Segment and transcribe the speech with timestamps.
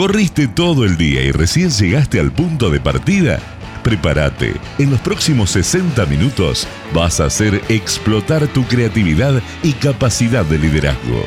[0.00, 3.38] ¿Corriste todo el día y recién llegaste al punto de partida?
[3.82, 10.56] Prepárate, en los próximos 60 minutos vas a hacer explotar tu creatividad y capacidad de
[10.56, 11.26] liderazgo.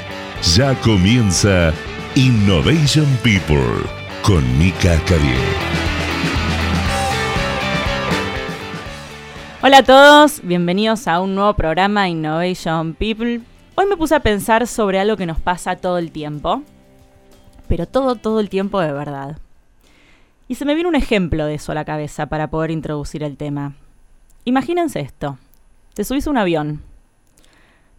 [0.55, 1.71] Ya comienza
[2.15, 3.83] Innovation People
[4.23, 5.37] con Mika Carrier.
[9.61, 13.41] Hola a todos, bienvenidos a un nuevo programa Innovation People.
[13.75, 16.63] Hoy me puse a pensar sobre algo que nos pasa todo el tiempo,
[17.73, 19.39] pero todo, todo el tiempo de verdad.
[20.47, 23.35] Y se me viene un ejemplo de eso a la cabeza para poder introducir el
[23.35, 23.73] tema.
[24.45, 25.39] Imagínense esto.
[25.95, 26.83] Te subís a un avión.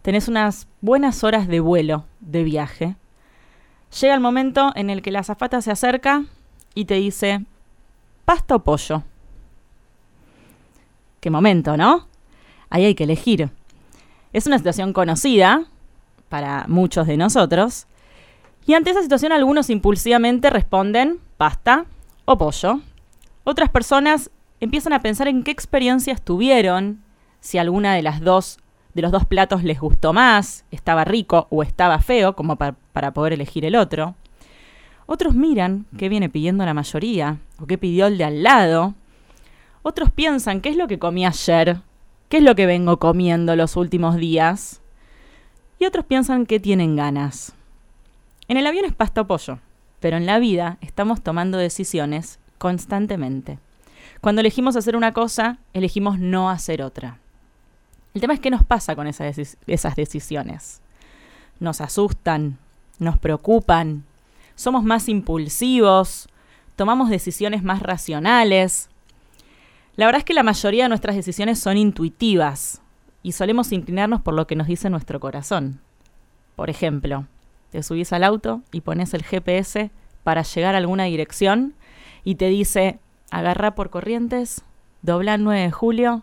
[0.01, 2.95] Tenés unas buenas horas de vuelo, de viaje.
[3.99, 6.23] Llega el momento en el que la azafata se acerca
[6.73, 7.43] y te dice,
[8.23, 9.03] pasta o pollo.
[11.19, 12.07] Qué momento, ¿no?
[12.69, 13.49] Ahí hay que elegir.
[14.31, 15.65] Es una situación conocida
[16.29, 17.87] para muchos de nosotros.
[18.65, 21.85] Y ante esa situación algunos impulsivamente responden pasta
[22.25, 22.81] o pollo.
[23.43, 27.03] Otras personas empiezan a pensar en qué experiencias tuvieron,
[27.39, 28.57] si alguna de las dos
[28.95, 33.33] de los dos platos les gustó más, estaba rico o estaba feo, como para poder
[33.33, 34.15] elegir el otro.
[35.05, 38.95] Otros miran qué viene pidiendo la mayoría o qué pidió el de al lado.
[39.83, 41.81] Otros piensan qué es lo que comí ayer,
[42.29, 44.81] qué es lo que vengo comiendo los últimos días.
[45.77, 47.54] Y otros piensan que tienen ganas.
[48.47, 49.59] En el avión es pasto pollo
[50.05, 53.57] pero en la vida estamos tomando decisiones constantemente.
[54.21, 57.17] Cuando elegimos hacer una cosa, elegimos no hacer otra.
[58.13, 60.81] El tema es qué nos pasa con esas, esas decisiones.
[61.59, 62.59] Nos asustan,
[62.99, 64.03] nos preocupan,
[64.53, 66.29] somos más impulsivos,
[66.75, 68.89] tomamos decisiones más racionales.
[69.95, 72.81] La verdad es que la mayoría de nuestras decisiones son intuitivas
[73.23, 75.81] y solemos inclinarnos por lo que nos dice nuestro corazón.
[76.55, 77.25] Por ejemplo,
[77.75, 79.91] te subís al auto y pones el GPS
[80.23, 81.73] para llegar a alguna dirección
[82.23, 82.99] y te dice,
[83.31, 84.61] agarra por corrientes,
[85.01, 86.21] dobla 9 de julio,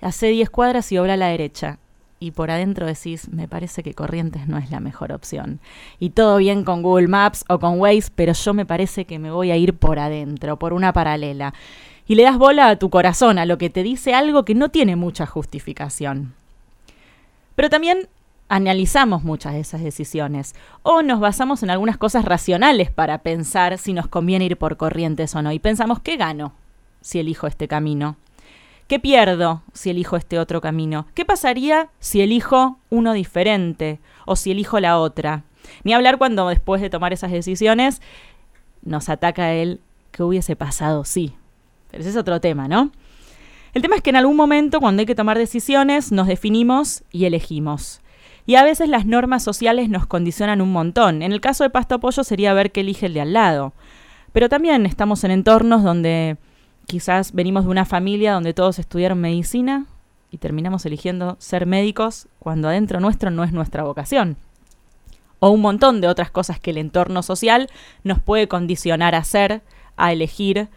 [0.00, 1.78] hace 10 cuadras y dobla a la derecha.
[2.20, 5.58] Y por adentro decís, me parece que Corrientes no es la mejor opción.
[5.98, 9.32] Y todo bien con Google Maps o con Waze, pero yo me parece que me
[9.32, 11.54] voy a ir por adentro, por una paralela.
[12.06, 14.68] Y le das bola a tu corazón, a lo que te dice algo que no
[14.68, 16.34] tiene mucha justificación.
[17.56, 18.08] Pero también
[18.48, 23.92] analizamos muchas de esas decisiones o nos basamos en algunas cosas racionales para pensar si
[23.92, 26.52] nos conviene ir por corrientes o no y pensamos qué gano
[27.00, 28.16] si elijo este camino.
[28.86, 31.06] ¿Qué pierdo si elijo este otro camino?
[31.14, 35.44] ¿Qué pasaría si elijo uno diferente o si elijo la otra?
[35.84, 38.02] Ni hablar cuando después de tomar esas decisiones
[38.82, 39.80] nos ataca el
[40.12, 41.34] que hubiese pasado, sí.
[41.90, 42.92] Pero ese es otro tema, ¿no?
[43.72, 47.24] El tema es que en algún momento cuando hay que tomar decisiones nos definimos y
[47.24, 48.02] elegimos.
[48.46, 51.22] Y a veces las normas sociales nos condicionan un montón.
[51.22, 53.72] En el caso de pasto pollo sería ver qué elige el de al lado.
[54.32, 56.36] Pero también estamos en entornos donde
[56.86, 59.86] quizás venimos de una familia donde todos estudiaron medicina
[60.30, 64.36] y terminamos eligiendo ser médicos cuando adentro nuestro no es nuestra vocación.
[65.38, 67.70] O un montón de otras cosas que el entorno social
[68.02, 69.62] nos puede condicionar a hacer,
[69.96, 70.68] a elegir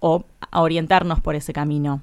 [0.00, 2.02] o a orientarnos por ese camino.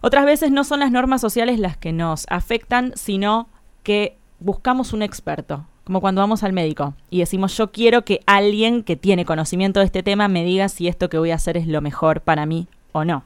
[0.00, 3.48] Otras veces no son las normas sociales las que nos afectan, sino
[3.82, 8.82] que buscamos un experto, como cuando vamos al médico y decimos yo quiero que alguien
[8.82, 11.66] que tiene conocimiento de este tema me diga si esto que voy a hacer es
[11.66, 13.24] lo mejor para mí o no.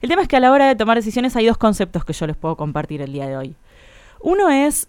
[0.00, 2.26] El tema es que a la hora de tomar decisiones hay dos conceptos que yo
[2.26, 3.56] les puedo compartir el día de hoy.
[4.20, 4.88] Uno es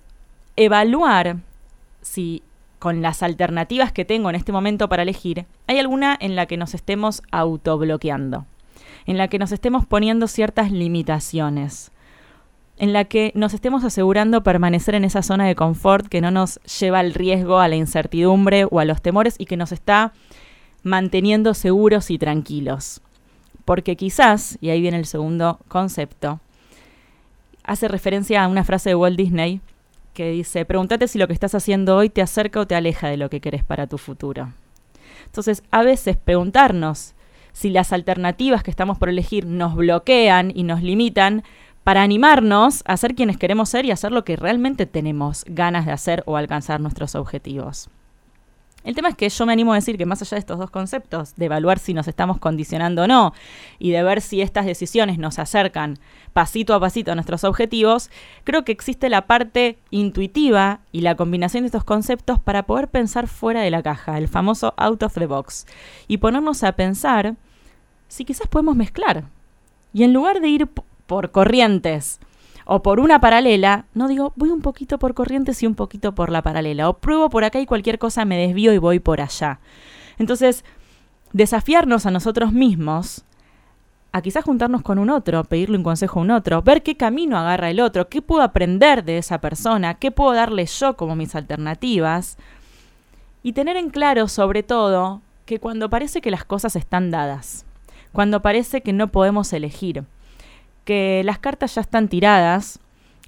[0.56, 1.38] evaluar
[2.02, 2.44] si
[2.78, 6.58] con las alternativas que tengo en este momento para elegir, hay alguna en la que
[6.58, 8.46] nos estemos autobloqueando,
[9.06, 11.92] en la que nos estemos poniendo ciertas limitaciones
[12.80, 16.60] en la que nos estemos asegurando permanecer en esa zona de confort que no nos
[16.80, 20.14] lleva al riesgo, a la incertidumbre o a los temores y que nos está
[20.82, 23.02] manteniendo seguros y tranquilos.
[23.66, 26.40] Porque quizás, y ahí viene el segundo concepto,
[27.64, 29.62] hace referencia a una frase de Walt Disney
[30.14, 33.18] que dice, pregúntate si lo que estás haciendo hoy te acerca o te aleja de
[33.18, 34.54] lo que querés para tu futuro.
[35.26, 37.14] Entonces, a veces preguntarnos
[37.52, 41.44] si las alternativas que estamos por elegir nos bloquean y nos limitan,
[41.90, 45.92] para animarnos a ser quienes queremos ser y hacer lo que realmente tenemos ganas de
[45.92, 47.90] hacer o alcanzar nuestros objetivos.
[48.84, 50.70] El tema es que yo me animo a decir que más allá de estos dos
[50.70, 53.34] conceptos, de evaluar si nos estamos condicionando o no,
[53.80, 55.98] y de ver si estas decisiones nos acercan
[56.32, 58.12] pasito a pasito a nuestros objetivos,
[58.44, 63.28] creo que existe la parte intuitiva y la combinación de estos conceptos para poder pensar
[63.28, 65.66] fuera de la caja, el famoso out of the box,
[66.08, 67.36] y ponernos a pensar
[68.08, 69.24] si quizás podemos mezclar.
[69.92, 70.70] Y en lugar de ir
[71.10, 72.20] por corrientes
[72.66, 76.30] o por una paralela, no digo voy un poquito por corrientes y un poquito por
[76.30, 79.60] la paralela, o pruebo por acá y cualquier cosa me desvío y voy por allá.
[80.20, 80.64] Entonces,
[81.34, 83.26] desafiarnos a nosotros mismos
[84.12, 87.40] a quizás juntarnos con un otro, pedirle un consejo a un otro, ver qué camino
[87.40, 91.34] agarra el otro, qué puedo aprender de esa persona, qué puedo darle yo como mis
[91.34, 92.38] alternativas,
[93.42, 97.66] y tener en claro sobre todo que cuando parece que las cosas están dadas,
[98.12, 100.04] cuando parece que no podemos elegir,
[101.24, 102.80] las cartas ya están tiradas,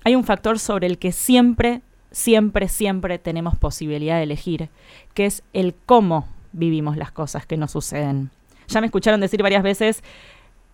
[0.03, 1.81] hay un factor sobre el que siempre,
[2.11, 4.69] siempre, siempre tenemos posibilidad de elegir,
[5.13, 8.31] que es el cómo vivimos las cosas que nos suceden.
[8.67, 10.03] Ya me escucharon decir varias veces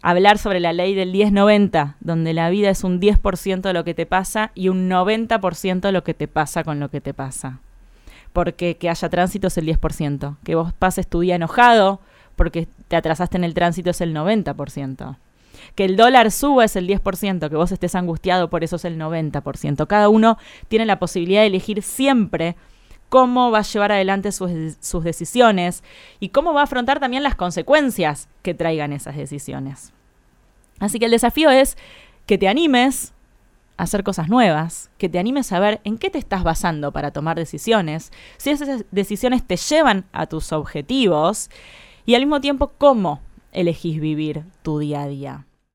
[0.01, 3.93] hablar sobre la ley del 10-90, donde la vida es un 10% de lo que
[3.93, 7.59] te pasa y un 90% de lo que te pasa con lo que te pasa.
[8.33, 11.99] Porque que haya tránsito es el 10%, que vos pases tu día enojado
[12.35, 15.17] porque te atrasaste en el tránsito es el 90%.
[15.75, 18.97] Que el dólar suba es el 10%, que vos estés angustiado por eso es el
[18.99, 19.87] 90%.
[19.87, 20.37] Cada uno
[20.67, 22.55] tiene la posibilidad de elegir siempre
[23.09, 25.83] cómo va a llevar adelante sus, sus, decisiones
[26.19, 29.93] y cómo va a afrontar también las consecuencias que traigan esas decisiones.
[30.79, 31.77] Así que el desafío es
[32.25, 33.13] que te animes
[33.77, 37.11] a hacer cosas nuevas, que te animes a ver en qué te estás basando para
[37.11, 41.49] tomar decisiones, si esas decisiones te llevan a tus objetivos
[42.05, 43.21] y al mismo tiempo cómo
[43.51, 45.46] elegís vivir tu día a día.